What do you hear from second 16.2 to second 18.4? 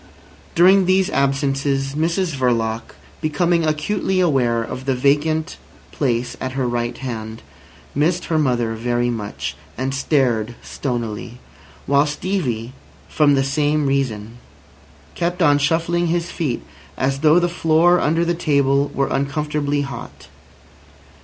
feet, as though the floor under the